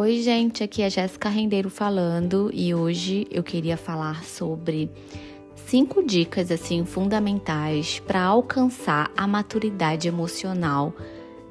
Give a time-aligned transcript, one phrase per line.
[0.00, 4.90] Oi, gente, aqui é Jéssica Rendeiro falando e hoje eu queria falar sobre
[5.54, 10.94] cinco dicas assim fundamentais para alcançar a maturidade emocional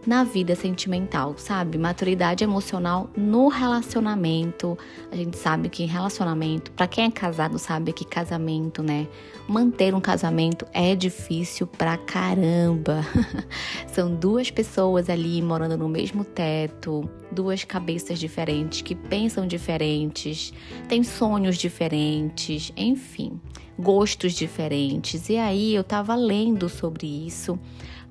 [0.06, 1.78] na vida sentimental, sabe?
[1.78, 4.78] Maturidade emocional no relacionamento.
[5.12, 9.08] A gente sabe que relacionamento, para quem é casado, sabe que casamento, né?
[9.48, 13.06] Manter um casamento é difícil pra caramba.
[13.88, 20.54] São duas pessoas ali morando no mesmo teto, duas cabeças diferentes que pensam diferentes,
[20.88, 23.40] têm sonhos diferentes, enfim,
[23.78, 25.30] gostos diferentes.
[25.30, 27.60] E aí eu tava lendo sobre isso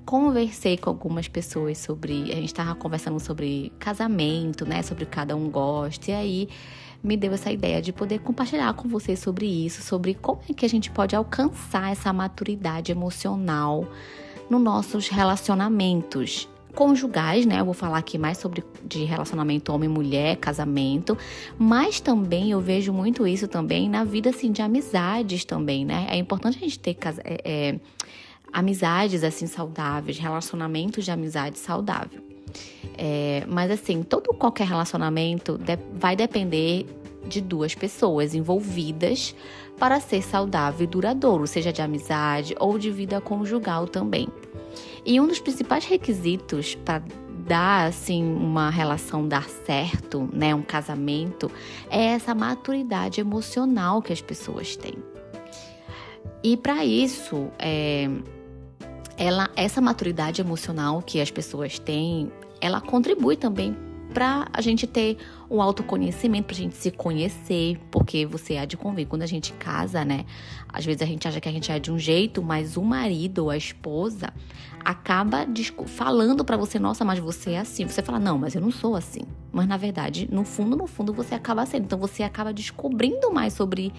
[0.08, 2.32] conversei com algumas pessoas sobre.
[2.32, 4.82] A gente estava conversando sobre casamento, né?
[4.82, 6.10] Sobre cada um gosta.
[6.10, 6.48] E aí
[7.04, 10.64] me deu essa ideia de poder compartilhar com vocês sobre isso, sobre como é que
[10.64, 13.86] a gente pode alcançar essa maturidade emocional
[14.48, 17.60] nos nossos relacionamentos conjugais, né?
[17.60, 21.18] Eu vou falar aqui mais sobre de relacionamento homem-mulher, casamento,
[21.59, 26.06] mas também eu vejo muito isso também na vida assim de amizades também, né?
[26.09, 27.80] É importante a gente ter é, é,
[28.52, 32.21] amizades assim saudáveis, relacionamentos de amizade saudável.
[32.96, 36.87] É, mas assim, todo qualquer relacionamento de, vai depender
[37.27, 39.35] de duas pessoas envolvidas
[39.79, 44.29] para ser saudável e duradouro, seja de amizade ou de vida conjugal também.
[45.05, 47.02] E um dos principais requisitos para
[47.46, 51.51] dar assim uma relação dar certo, né, um casamento,
[51.88, 54.95] é essa maturidade emocional que as pessoas têm.
[56.43, 58.09] E para isso, é,
[59.19, 62.30] ela, essa maturidade emocional que as pessoas têm,
[62.61, 63.77] ela contribui também
[64.15, 65.19] para a gente ter
[65.50, 69.53] um autoconhecimento, para a gente se conhecer, porque você há de convir, quando a gente
[69.55, 70.25] casa, né?
[70.69, 73.41] Às vezes a gente acha que a gente é de um jeito, mas o marido
[73.41, 74.33] ou a esposa
[74.83, 75.47] acaba
[75.87, 77.87] falando para você, nossa, mas você é assim.
[77.87, 79.22] Você fala, não, mas eu não sou assim.
[79.53, 81.84] Mas na verdade, no fundo, no fundo, você acaba sendo.
[81.84, 83.93] Então você acaba descobrindo mais sobre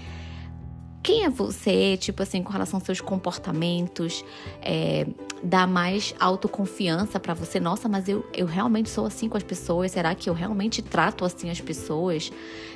[1.01, 4.23] quem é você, tipo assim, com relação aos seus comportamentos,
[4.61, 5.07] é,
[5.41, 7.59] dá mais autoconfiança para você.
[7.59, 9.91] Nossa, mas eu, eu realmente sou assim com as pessoas?
[9.91, 12.31] Será que eu realmente trato assim as pessoas?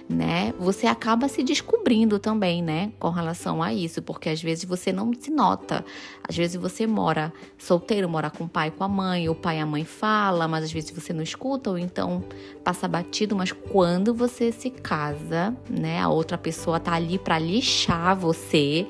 [0.08, 0.54] Né?
[0.60, 5.14] Você acaba se descobrindo também, né, com relação a isso, porque às vezes você não
[5.14, 5.84] se nota.
[6.28, 9.62] Às vezes você mora solteiro, mora com o pai, com a mãe, o pai e
[9.62, 12.22] a mãe fala, mas às vezes você não escuta ou então
[12.66, 18.13] passa batido, mas quando você se casa, né, a outra pessoa tá ali para lixar
[18.14, 18.88] você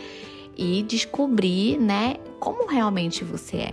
[0.58, 3.72] e descobrir, né, como realmente você é.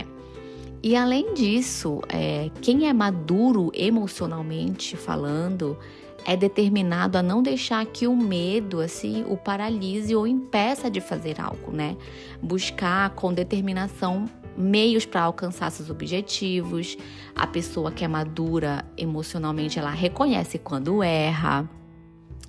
[0.83, 5.77] E além disso, é, quem é maduro emocionalmente falando
[6.25, 11.39] é determinado a não deixar que o medo assim o paralise ou impeça de fazer
[11.39, 11.95] algo, né?
[12.41, 14.25] Buscar com determinação
[14.57, 16.97] meios para alcançar seus objetivos.
[17.35, 21.69] A pessoa que é madura emocionalmente, ela reconhece quando erra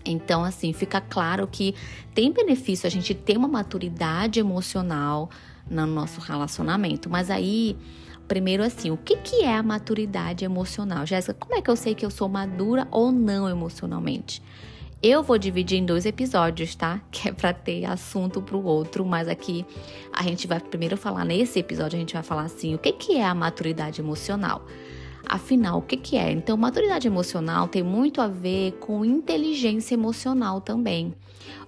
[0.04, 1.74] então, assim, fica claro que
[2.14, 5.30] tem benefício a gente ter uma maturidade emocional
[5.70, 7.08] no nosso relacionamento.
[7.08, 7.76] Mas aí,
[8.26, 11.06] primeiro assim, o que, que é a maturidade emocional?
[11.06, 14.42] Jéssica, como é que eu sei que eu sou madura ou não emocionalmente?
[15.02, 17.00] Eu vou dividir em dois episódios, tá?
[17.10, 19.66] Que é para ter assunto para o outro, mas aqui
[20.12, 23.16] a gente vai primeiro falar nesse episódio, a gente vai falar assim, o que, que
[23.16, 24.64] é a maturidade emocional?
[25.26, 26.30] Afinal, o que, que é?
[26.30, 31.14] Então, maturidade emocional tem muito a ver com inteligência emocional também.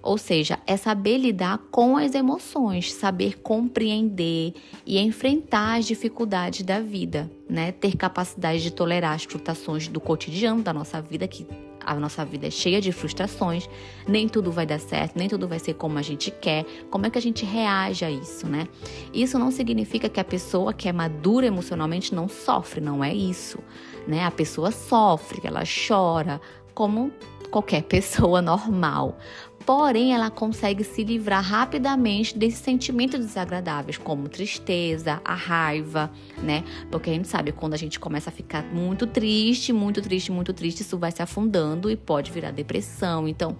[0.01, 4.53] Ou seja, é saber lidar com as emoções, saber compreender
[4.85, 7.71] e enfrentar as dificuldades da vida, né?
[7.71, 11.47] Ter capacidade de tolerar as frustrações do cotidiano da nossa vida, que
[11.85, 13.69] a nossa vida é cheia de frustrações,
[14.07, 16.65] nem tudo vai dar certo, nem tudo vai ser como a gente quer.
[16.89, 18.67] Como é que a gente reage a isso, né?
[19.13, 23.59] Isso não significa que a pessoa que é madura emocionalmente não sofre, não é isso,
[24.07, 24.23] né?
[24.23, 26.41] A pessoa sofre, ela chora,
[26.73, 27.11] como
[27.51, 29.17] qualquer pessoa normal
[29.65, 36.63] porém ela consegue se livrar rapidamente desses sentimentos desagradáveis, como tristeza, a raiva, né?
[36.91, 40.53] Porque a gente sabe quando a gente começa a ficar muito triste, muito triste, muito
[40.53, 43.27] triste, isso vai se afundando e pode virar depressão.
[43.27, 43.57] Então,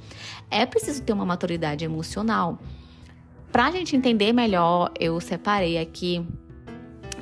[0.51, 2.59] é preciso ter uma maturidade emocional.
[3.51, 6.23] Para a gente entender melhor, eu separei aqui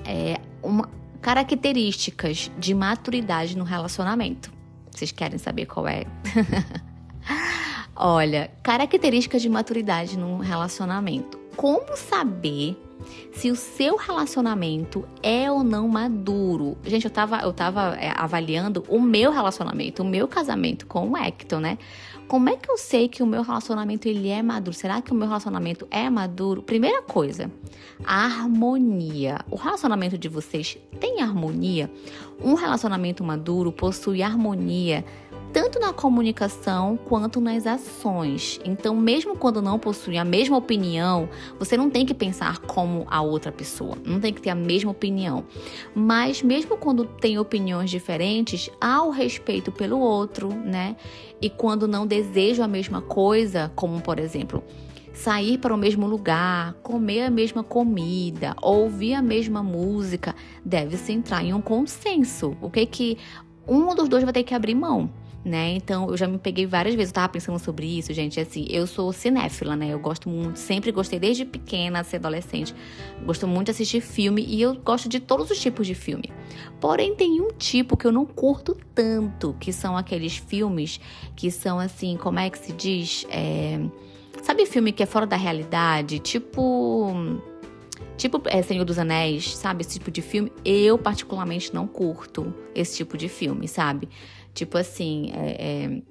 [0.04, 0.90] é, uma,
[1.22, 4.52] características de maturidade no relacionamento.
[4.92, 6.04] Vocês querem saber qual é?
[7.96, 11.38] Olha, características de maturidade num relacionamento.
[11.56, 12.76] Como saber
[13.34, 16.76] se o seu relacionamento é ou não maduro?
[16.84, 21.18] Gente, eu tava, eu tava é, avaliando o meu relacionamento, o meu casamento com o
[21.18, 21.78] Hector, né?
[22.28, 24.76] Como é que eu sei que o meu relacionamento ele é maduro?
[24.76, 26.64] Será que o meu relacionamento é maduro?
[26.64, 27.52] Primeira coisa,
[28.04, 29.40] a harmonia.
[29.52, 31.92] O relacionamento de vocês tem harmonia?
[32.42, 35.06] Um relacionamento maduro possui harmonia
[35.54, 38.60] tanto na comunicação quanto nas ações.
[38.66, 41.30] Então, mesmo quando não possuem a mesma opinião,
[41.60, 44.90] você não tem que pensar como a outra pessoa, não tem que ter a mesma
[44.90, 45.46] opinião.
[45.94, 50.96] Mas mesmo quando tem opiniões diferentes, há o respeito pelo outro, né?
[51.40, 54.64] E quando não desejam a mesma coisa, como por exemplo,
[55.14, 60.34] sair para o mesmo lugar, comer a mesma comida, ouvir a mesma música,
[60.66, 62.58] deve-se entrar em um consenso.
[62.60, 63.18] O que que
[63.68, 65.22] um dos dois vai ter que abrir mão?
[65.44, 65.74] Né?
[65.74, 68.40] Então, eu já me peguei várias vezes, eu tava pensando sobre isso, gente.
[68.40, 69.90] Assim, eu sou cinéfila, né?
[69.90, 72.74] Eu gosto muito, sempre gostei desde pequena, ser adolescente.
[73.26, 76.32] Gosto muito de assistir filme e eu gosto de todos os tipos de filme.
[76.80, 81.00] Porém, tem um tipo que eu não curto tanto, que são aqueles filmes
[81.36, 83.28] que são assim, como é que se diz?
[83.30, 83.82] É
[84.44, 86.20] Sabe filme que é fora da realidade?
[86.20, 87.14] Tipo.
[88.18, 89.82] Tipo é, Senhor dos Anéis, sabe?
[89.82, 90.52] Esse tipo de filme.
[90.66, 94.10] Eu, particularmente, não curto esse tipo de filme, sabe?
[94.54, 96.02] Tipo assim, é, é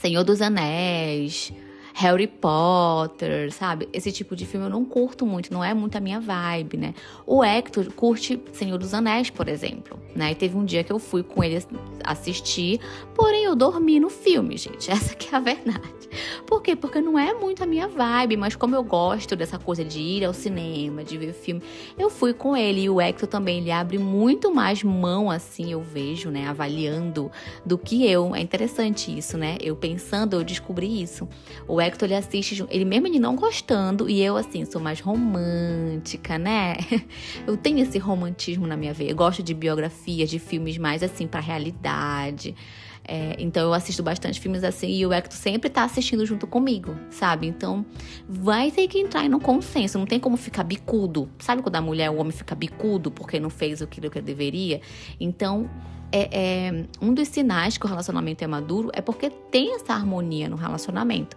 [0.00, 1.52] Senhor dos Anéis.
[1.98, 3.88] Harry Potter, sabe?
[3.92, 6.94] Esse tipo de filme eu não curto muito, não é muito a minha vibe, né?
[7.26, 10.30] O Hector curte Senhor dos Anéis, por exemplo, né?
[10.30, 11.60] E teve um dia que eu fui com ele
[12.04, 12.78] assistir,
[13.16, 14.88] porém eu dormi no filme, gente.
[14.92, 16.08] Essa que é a verdade.
[16.46, 16.76] Por quê?
[16.76, 20.24] Porque não é muito a minha vibe, mas como eu gosto dessa coisa de ir
[20.24, 21.60] ao cinema, de ver filme,
[21.98, 22.82] eu fui com ele.
[22.82, 26.46] E o Hector também, ele abre muito mais mão, assim, eu vejo, né?
[26.46, 27.28] Avaliando
[27.66, 28.36] do que eu.
[28.36, 29.58] É interessante isso, né?
[29.60, 31.28] Eu pensando, eu descobri isso.
[31.66, 36.38] O Hector, ele assiste, ele mesmo ele não gostando, e eu, assim, sou mais romântica,
[36.38, 36.76] né?
[37.46, 39.10] Eu tenho esse romantismo na minha veia.
[39.10, 42.54] Eu gosto de biografias, de filmes mais, assim, pra realidade.
[43.10, 46.94] É, então eu assisto bastante filmes assim e o Hector sempre tá assistindo junto comigo,
[47.08, 47.46] sabe?
[47.46, 47.86] Então
[48.28, 51.26] vai ter que entrar no consenso, não tem como ficar bicudo.
[51.38, 54.82] Sabe quando a mulher, o homem fica bicudo porque não fez aquilo que deveria?
[55.18, 55.70] Então
[56.12, 56.28] é,
[56.68, 60.56] é, um dos sinais que o relacionamento é maduro é porque tem essa harmonia no
[60.56, 61.34] relacionamento.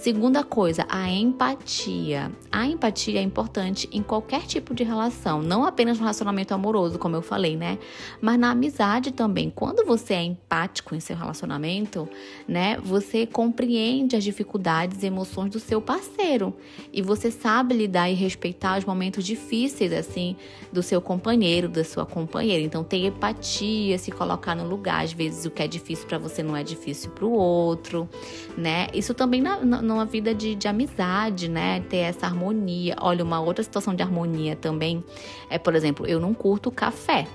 [0.00, 2.30] Segunda coisa, a empatia.
[2.52, 7.16] A empatia é importante em qualquer tipo de relação, não apenas no relacionamento amoroso, como
[7.16, 7.78] eu falei, né?
[8.20, 9.50] Mas na amizade também.
[9.50, 12.08] Quando você é empático em seu relacionamento,
[12.46, 16.54] né, você compreende as dificuldades e emoções do seu parceiro
[16.92, 20.36] e você sabe lidar e respeitar os momentos difíceis assim
[20.72, 22.62] do seu companheiro, da sua companheira.
[22.62, 26.40] Então tem empatia, se colocar no lugar, às vezes o que é difícil para você
[26.40, 28.08] não é difícil para o outro,
[28.56, 28.86] né?
[28.94, 31.80] Isso também na, na numa vida de, de amizade, né?
[31.88, 32.94] Ter essa harmonia.
[33.00, 35.02] Olha, uma outra situação de harmonia também
[35.50, 37.26] é, por exemplo, eu não curto café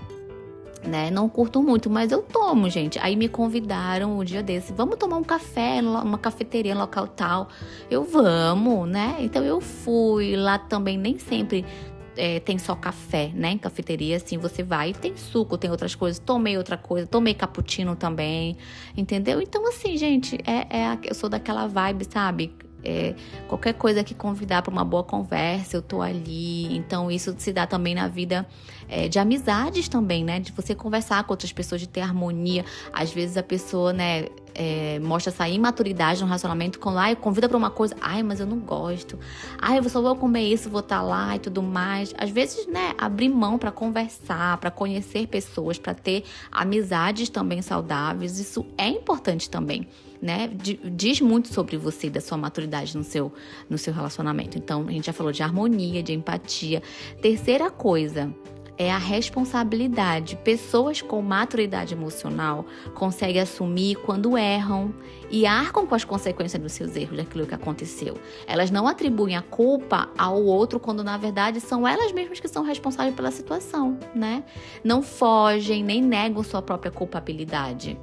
[0.86, 1.10] né?
[1.10, 3.00] Não curto muito, mas eu tomo, gente.
[3.00, 7.48] Aí me convidaram um dia desse, vamos tomar um café, uma cafeteria local tal.
[7.90, 9.18] Eu vamos, né?
[9.20, 11.66] Então eu fui lá também, nem sempre
[12.16, 13.52] é, tem só café, né?
[13.52, 16.20] Em cafeteria, assim, você vai tem suco, tem outras coisas.
[16.20, 18.58] Tomei outra coisa, tomei cappuccino também,
[18.96, 19.42] entendeu?
[19.42, 22.56] Então, assim, gente, é, é eu sou daquela vibe, sabe?
[22.86, 23.16] É,
[23.48, 26.76] qualquer coisa que convidar para uma boa conversa, eu tô ali.
[26.76, 28.46] Então, isso se dá também na vida
[28.90, 30.40] é, de amizades também, né?
[30.40, 32.66] De você conversar com outras pessoas, de ter harmonia.
[32.92, 34.26] Às vezes a pessoa, né,
[34.56, 38.46] é, mostra essa imaturidade no relacionamento com ai, convida para uma coisa, ai, mas eu
[38.46, 39.20] não gosto.
[39.60, 42.14] Ai, eu só vou comer isso, vou estar tá lá e tudo mais.
[42.18, 48.40] Às vezes, né, abrir mão para conversar, para conhecer pessoas, para ter amizades também saudáveis,
[48.40, 49.88] isso é importante também.
[50.22, 50.50] Né?
[50.56, 53.34] Diz muito sobre você e da sua maturidade no seu,
[53.70, 54.58] no seu relacionamento.
[54.58, 56.82] Então, a gente já falou de harmonia, de empatia.
[57.22, 58.34] Terceira coisa,
[58.78, 60.36] é a responsabilidade.
[60.38, 64.94] Pessoas com maturidade emocional conseguem assumir quando erram
[65.30, 68.18] e arcam com as consequências dos seus erros, daquilo que aconteceu.
[68.48, 72.64] Elas não atribuem a culpa ao outro quando na verdade são elas mesmas que são
[72.64, 74.44] responsáveis pela situação, né?
[74.84, 77.98] Não fogem nem negam sua própria culpabilidade,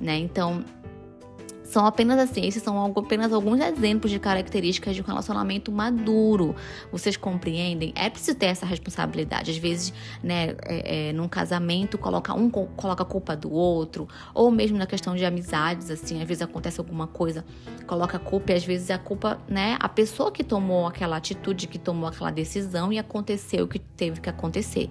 [0.00, 0.16] né?
[0.18, 0.64] Então,
[1.66, 6.54] são apenas assim, esses são apenas alguns exemplos de características de um relacionamento maduro.
[6.90, 7.92] Vocês compreendem?
[7.94, 9.50] É preciso ter essa responsabilidade.
[9.50, 9.92] Às vezes,
[10.22, 14.86] né, é, é, num casamento, coloca um coloca a culpa do outro, ou mesmo na
[14.86, 17.44] questão de amizades, assim, às vezes acontece alguma coisa,
[17.86, 21.66] coloca a culpa, e às vezes a culpa, né, a pessoa que tomou aquela atitude,
[21.66, 24.88] que tomou aquela decisão e aconteceu o que teve que acontecer.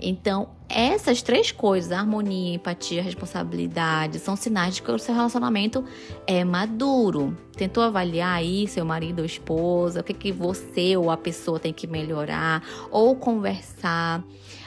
[0.00, 5.84] Então, essas três coisas, harmonia, empatia, responsabilidade, são sinais de que o seu relacionamento
[6.26, 7.36] é maduro.
[7.56, 11.72] Tentou avaliar aí seu marido ou esposa, o que, que você ou a pessoa tem
[11.72, 14.22] que melhorar, ou conversar.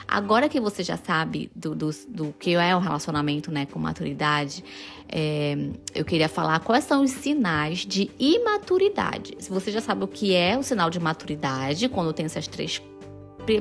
[0.06, 4.62] Agora que você já sabe do, do, do que é o relacionamento né, com maturidade,
[5.08, 5.56] é,
[5.94, 9.36] eu queria falar quais são os sinais de imaturidade.
[9.38, 12.82] Se você já sabe o que é o sinal de maturidade, quando tem essas três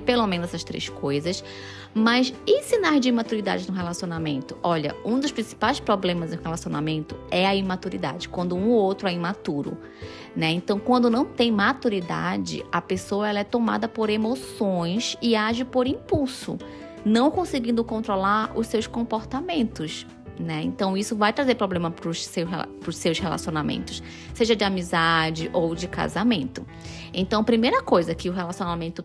[0.06, 1.44] pelo menos essas três coisas.
[1.94, 4.58] Mas e sinais de imaturidade no relacionamento?
[4.64, 9.14] Olha, um dos principais problemas no relacionamento é a imaturidade, quando um ou outro é
[9.14, 9.78] imaturo,
[10.34, 10.52] né?
[10.52, 15.86] Então, quando não tem maturidade, a pessoa ela é tomada por emoções e age por
[15.86, 16.58] impulso,
[17.04, 20.08] não conseguindo controlar os seus comportamentos.
[20.40, 20.64] Né?
[20.64, 22.48] Então, isso vai trazer problema para os seu,
[22.92, 24.02] seus relacionamentos,
[24.34, 26.66] seja de amizade ou de casamento.
[27.14, 29.04] Então, a primeira coisa que o relacionamento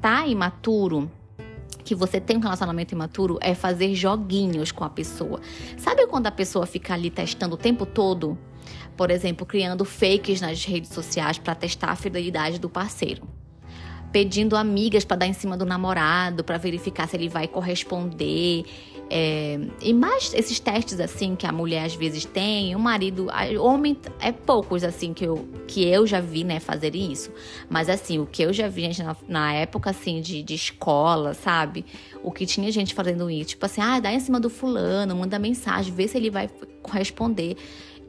[0.00, 1.10] tá imaturo,
[1.84, 5.40] que você tem um relacionamento imaturo, é fazer joguinhos com a pessoa.
[5.78, 8.36] Sabe quando a pessoa fica ali testando o tempo todo?
[8.96, 13.26] Por exemplo, criando fakes nas redes sociais para testar a fidelidade do parceiro
[14.16, 18.64] pedindo amigas para dar em cima do namorado, para verificar se ele vai corresponder.
[19.08, 23.28] É, e mais esses testes assim que a mulher às vezes tem, o marido,
[23.60, 27.30] homem é poucos assim que eu, que eu já vi, né, fazer isso.
[27.70, 31.34] Mas assim, o que eu já vi gente na, na época assim de, de escola,
[31.34, 31.84] sabe?
[32.22, 35.38] O que tinha gente fazendo isso, tipo assim, ah, dá em cima do fulano, manda
[35.38, 36.50] mensagem, vê se ele vai
[36.82, 37.56] corresponder.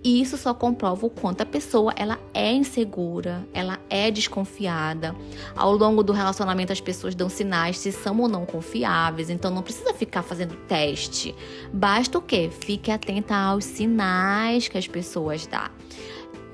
[0.03, 5.15] E isso só comprova o quanto a pessoa ela é insegura, ela é desconfiada.
[5.55, 9.63] Ao longo do relacionamento as pessoas dão sinais se são ou não confiáveis, então não
[9.63, 11.35] precisa ficar fazendo teste.
[11.73, 12.49] Basta o quê?
[12.49, 15.69] Fique atenta aos sinais que as pessoas dão.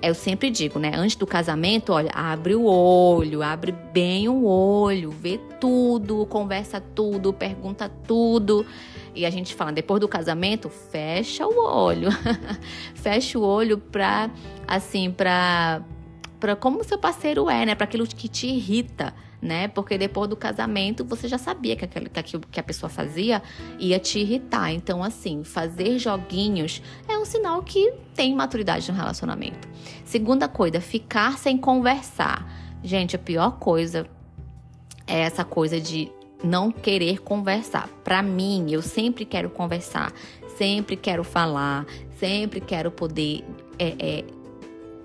[0.01, 0.91] Eu sempre digo, né?
[0.93, 7.31] Antes do casamento, olha, abre o olho, abre bem o olho, vê tudo, conversa tudo,
[7.31, 8.65] pergunta tudo.
[9.15, 12.09] E a gente fala, depois do casamento, fecha o olho.
[12.95, 14.29] fecha o olho pra,
[14.67, 15.83] assim, pra,
[16.39, 17.75] pra como seu parceiro é, né?
[17.75, 19.67] Pra aquilo que te irrita, né?
[19.67, 23.43] Porque depois do casamento, você já sabia que aquilo, que a pessoa fazia
[23.77, 24.71] ia te irritar.
[24.71, 29.67] Então, assim, fazer joguinhos é um sinal que tem maturidade no relacionamento.
[30.03, 32.51] Segunda coisa, ficar sem conversar.
[32.83, 34.07] Gente, a pior coisa
[35.05, 36.11] é essa coisa de
[36.43, 37.87] não querer conversar.
[38.03, 40.11] Para mim, eu sempre quero conversar,
[40.57, 41.85] sempre quero falar,
[42.19, 43.43] sempre quero poder
[43.79, 44.25] é, é,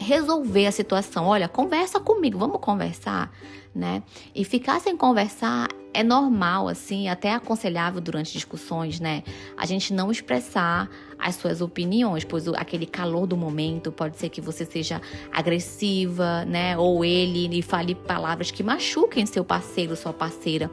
[0.01, 1.27] resolver a situação.
[1.27, 3.33] Olha, conversa comigo, vamos conversar,
[3.75, 4.03] né?
[4.35, 9.23] E ficar sem conversar é normal, assim, até aconselhável durante discussões, né?
[9.57, 14.41] A gente não expressar as suas opiniões, pois aquele calor do momento pode ser que
[14.41, 15.01] você seja
[15.33, 16.77] agressiva, né?
[16.79, 20.71] Ou ele lhe fale palavras que machuquem seu parceiro, sua parceira.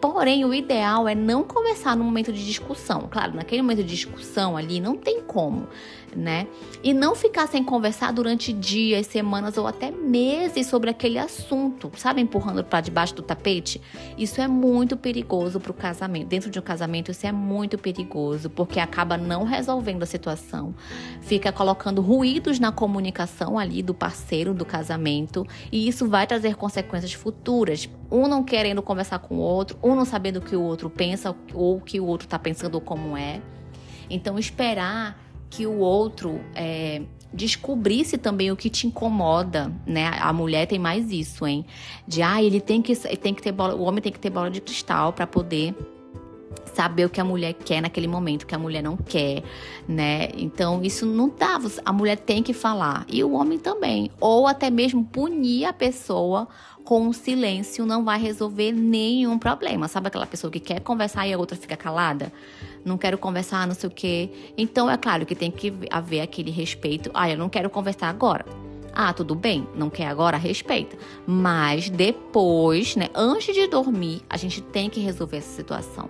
[0.00, 3.08] Porém, o ideal é não conversar no momento de discussão.
[3.10, 5.68] Claro, naquele momento de discussão ali não tem como,
[6.16, 6.46] né?
[6.82, 12.20] E não ficar sem conversar durante dias, semanas ou até meses sobre aquele assunto, sabe?
[12.20, 13.80] Empurrando para debaixo do tapete.
[14.16, 16.28] Isso é muito perigoso para o casamento.
[16.28, 20.74] Dentro de um casamento, isso é muito perigoso, porque acaba não resolvendo a situação,
[21.20, 27.12] fica colocando ruídos na comunicação ali do parceiro do casamento, e isso vai trazer consequências
[27.12, 27.88] futuras.
[28.10, 31.34] Um não querendo conversar com o outro, um não sabendo o que o outro pensa
[31.52, 33.40] ou o que o outro está pensando ou como é.
[34.10, 37.02] Então, esperar que o outro é,
[37.32, 40.10] descobrisse também o que te incomoda, né?
[40.20, 41.64] A mulher tem mais isso, hein?
[42.06, 44.50] De ah, ele tem que, tem que ter bola, o homem tem que ter bola
[44.50, 45.74] de cristal para poder
[46.78, 49.42] saber o que a mulher quer naquele momento, o que a mulher não quer,
[49.88, 50.28] né?
[50.36, 54.70] Então isso não dá, a mulher tem que falar e o homem também, ou até
[54.70, 56.46] mesmo punir a pessoa
[56.84, 59.88] com o silêncio não vai resolver nenhum problema.
[59.88, 62.32] Sabe aquela pessoa que quer conversar e a outra fica calada?
[62.84, 64.30] Não quero conversar, não sei o quê.
[64.56, 67.10] Então é claro que tem que haver aquele respeito.
[67.12, 68.67] Ah, eu não quero conversar agora.
[69.00, 70.98] Ah, tudo bem, não quer agora, respeita.
[71.24, 76.08] Mas depois, né, antes de dormir, a gente tem que resolver essa situação.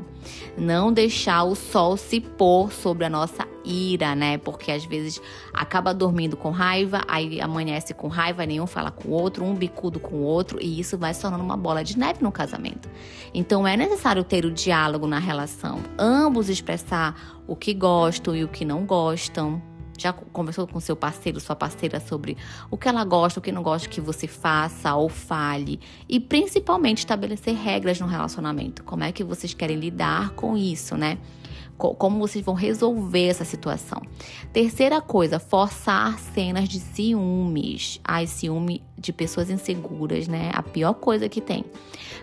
[0.57, 4.38] Não deixar o sol se pôr sobre a nossa ira, né?
[4.38, 5.21] Porque às vezes
[5.52, 10.00] acaba dormindo com raiva, aí amanhece com raiva, nenhum fala com o outro, um bicudo
[10.00, 12.88] com o outro, e isso vai se tornando uma bola de neve no casamento.
[13.35, 18.49] Então é necessário ter o diálogo na relação, ambos expressar o que gostam e o
[18.49, 19.62] que não gostam
[19.99, 22.37] já conversou com seu parceiro, sua parceira sobre
[22.71, 25.81] o que ela gosta, o que não gosta que você faça ou fale.
[26.09, 28.85] E principalmente estabelecer regras no relacionamento.
[28.85, 31.19] Como é que vocês querem lidar com isso, né?
[31.76, 34.02] Como vocês vão resolver essa situação.
[34.52, 38.00] Terceira coisa, forçar cenas de ciúmes.
[38.05, 40.50] Ai, ciúme de pessoas inseguras, né?
[40.55, 41.64] A pior coisa que tem.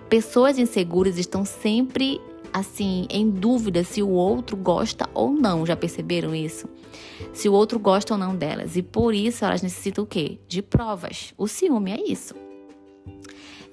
[0.09, 2.19] Pessoas inseguras estão sempre
[2.55, 5.65] assim, em dúvida se o outro gosta ou não.
[5.65, 6.69] Já perceberam isso?
[7.33, 8.77] Se o outro gosta ou não delas.
[8.77, 10.39] E por isso elas necessitam o quê?
[10.47, 11.33] De provas.
[11.37, 12.33] O ciúme é isso.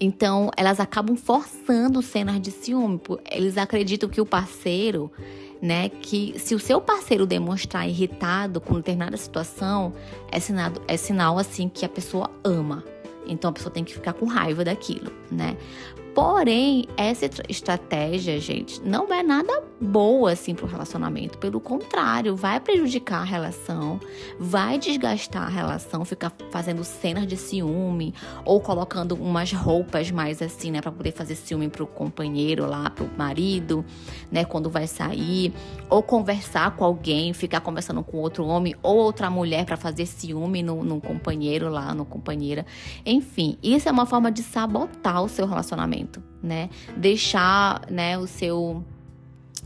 [0.01, 3.01] Então, elas acabam forçando cenas de ciúme.
[3.31, 5.13] Eles acreditam que o parceiro,
[5.63, 9.93] né, que se o seu parceiro demonstrar irritado com determinada situação,
[10.33, 12.83] é sinal, é sinal assim que a pessoa ama.
[13.29, 15.57] Então a pessoa tem que ficar com raiva daquilo, né?
[16.15, 21.39] Porém, essa estratégia, gente, não é nada boa assim pro relacionamento.
[21.39, 23.99] Pelo contrário, vai prejudicar a relação,
[24.39, 28.13] vai desgastar a relação, ficar fazendo cenas de ciúme
[28.45, 33.09] ou colocando umas roupas mais assim, né, para poder fazer ciúme pro companheiro lá, pro
[33.17, 33.83] marido,
[34.31, 35.55] né, quando vai sair,
[35.89, 40.63] ou conversar com alguém, ficar conversando com outro homem ou outra mulher para fazer ciúme
[40.63, 42.67] no, no companheiro lá, no companheira.
[43.07, 46.69] Enfim, isso é uma forma de sabotar o seu relacionamento relacionamento, né?
[46.97, 48.85] Deixar, né, o seu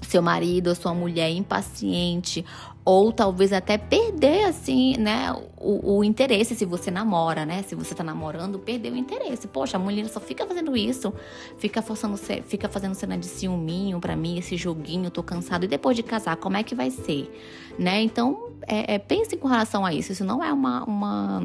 [0.03, 2.45] seu marido ou sua mulher impaciente
[2.85, 7.63] ou talvez até perder assim, né, o, o, interesse se você namora, né?
[7.63, 9.49] Se você tá namorando, perder o interesse.
[9.49, 11.13] Poxa, a mulher só fica fazendo isso,
[11.59, 15.65] fica forçando, fica fazendo cena de ciúminho para mim, esse joguinho, tô cansado.
[15.65, 17.29] E depois de casar, como é que vai ser,
[17.77, 18.03] né?
[18.03, 20.13] Então, é, é, pense com relação a isso.
[20.13, 21.43] Isso não é uma, uma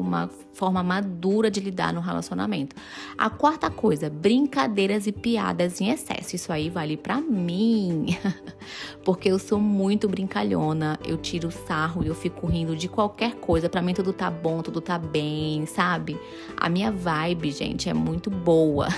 [0.00, 2.74] uma forma madura de lidar no relacionamento.
[3.16, 6.36] A quarta coisa, brincadeiras e piadas em excesso.
[6.36, 8.16] Isso aí vale para mim,
[9.04, 10.98] porque eu sou muito brincalhona.
[11.06, 13.68] Eu tiro sarro e eu fico rindo de qualquer coisa.
[13.68, 16.18] Para mim tudo tá bom, tudo tá bem, sabe?
[16.56, 18.88] A minha vibe, gente, é muito boa.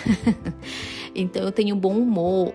[1.14, 2.54] então eu tenho bom humor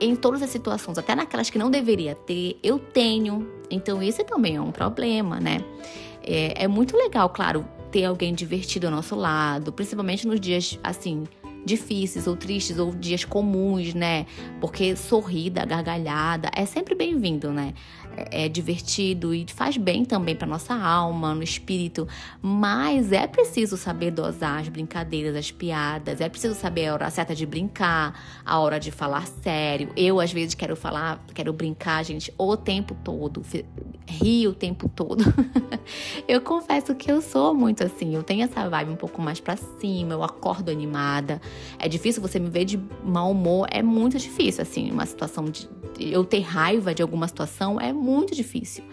[0.00, 3.48] em todas as situações, até naquelas que não deveria ter, eu tenho.
[3.70, 5.64] Então, isso também é um problema, né?
[6.26, 11.24] É, é muito legal, claro, ter alguém divertido ao nosso lado, principalmente nos dias assim
[11.64, 14.26] difíceis ou tristes ou dias comuns, né?
[14.60, 17.74] Porque sorrida, gargalhada é sempre bem-vindo, né?
[18.16, 22.06] É, é divertido e faz bem também para nossa alma, no espírito,
[22.40, 27.34] mas é preciso saber dosar as brincadeiras, as piadas, é preciso saber a hora certa
[27.34, 29.88] de brincar, a hora de falar sério.
[29.96, 33.42] Eu às vezes quero falar, quero brincar, gente, o tempo todo,
[34.06, 35.24] rio o tempo todo.
[36.28, 39.56] eu confesso que eu sou muito assim, eu tenho essa vibe um pouco mais para
[39.56, 41.40] cima, eu acordo animada.
[41.78, 45.68] É difícil você me ver de mau humor, é muito difícil, assim, uma situação de
[45.98, 48.84] eu ter raiva de alguma situação é muito difícil.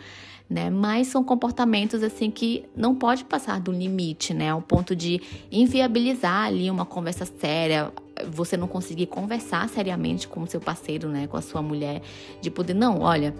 [0.50, 0.70] Né?
[0.70, 4.50] Mas são comportamentos assim que não pode passar do limite, né?
[4.50, 7.89] Ao ponto de inviabilizar ali uma conversa séria,
[8.30, 11.26] você não conseguir conversar seriamente com o seu parceiro, né?
[11.26, 12.02] Com a sua mulher,
[12.41, 13.34] de poder, não, olha,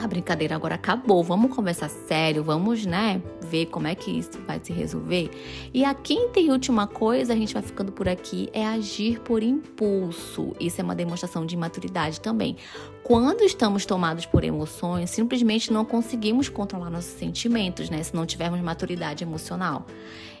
[0.00, 4.60] a brincadeira agora acabou, vamos conversar sério, vamos, né, ver como é que isso vai
[4.62, 5.30] se resolver.
[5.72, 9.42] E a quinta e última coisa, a gente vai ficando por aqui, é agir por
[9.42, 10.54] impulso.
[10.60, 12.56] Isso é uma demonstração de maturidade também.
[13.02, 18.60] Quando estamos tomados por emoções, simplesmente não conseguimos controlar nossos sentimentos, né, se não tivermos
[18.60, 19.86] maturidade emocional.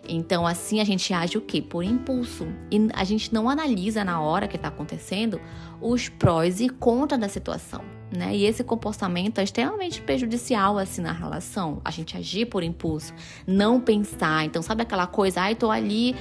[0.08, 1.60] Então, assim a gente age o quê?
[1.60, 2.46] Por impulso.
[2.70, 5.40] E a gente não analisa na hora que está acontecendo
[5.80, 8.34] os prós e contras da situação né?
[8.34, 11.80] E esse comportamento é extremamente prejudicial assim na relação.
[11.84, 13.12] A gente agir por impulso,
[13.46, 14.44] não pensar.
[14.44, 16.14] Então, sabe aquela coisa, ai, tô ali,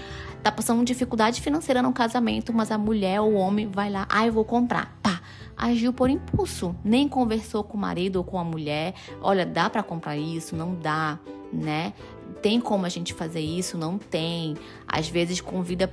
[0.43, 4.29] tá passando dificuldade financeira no casamento, mas a mulher ou o homem vai lá, ai,
[4.29, 4.97] vou comprar.
[5.01, 5.21] Pá,
[5.55, 8.93] agiu por impulso, nem conversou com o marido ou com a mulher.
[9.21, 10.55] Olha, dá para comprar isso?
[10.55, 11.19] Não dá,
[11.51, 11.93] né?
[12.41, 13.77] Tem como a gente fazer isso?
[13.77, 14.55] Não tem.
[14.87, 15.89] Às vezes convida,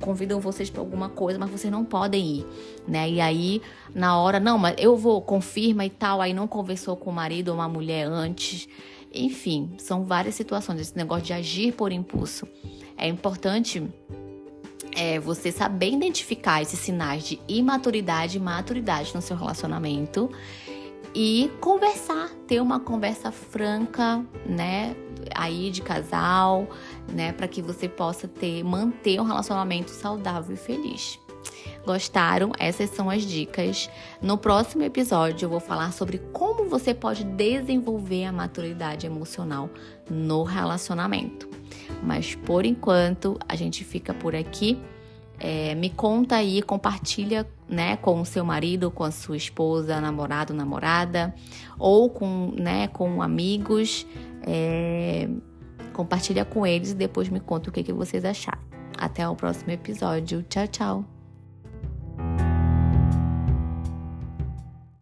[0.00, 2.46] convidam vocês para alguma coisa, mas vocês não podem ir,
[2.86, 3.08] né?
[3.08, 3.62] E aí,
[3.94, 7.48] na hora, não, mas eu vou, confirma e tal, aí não conversou com o marido
[7.48, 8.68] ou uma mulher antes.
[9.14, 12.46] Enfim, são várias situações, esse negócio de agir por impulso.
[12.96, 13.82] É importante
[14.94, 20.30] é você saber identificar esses sinais de imaturidade e maturidade no seu relacionamento
[21.14, 24.96] e conversar, ter uma conversa franca, né,
[25.34, 26.68] aí de casal,
[27.08, 31.18] né, para que você possa ter manter um relacionamento saudável e feliz.
[31.84, 32.52] Gostaram?
[32.58, 33.90] Essas são as dicas.
[34.20, 39.68] No próximo episódio eu vou falar sobre como você pode desenvolver a maturidade emocional
[40.08, 41.48] no relacionamento.
[42.02, 44.78] Mas por enquanto a gente fica por aqui.
[45.44, 50.54] É, me conta aí, compartilha né, com o seu marido, com a sua esposa, namorado,
[50.54, 51.34] namorada,
[51.76, 54.06] ou com, né, com amigos.
[54.46, 55.28] É,
[55.92, 58.62] compartilha com eles e depois me conta o que, que vocês acharam.
[58.96, 60.44] Até o próximo episódio.
[60.44, 61.21] Tchau, tchau!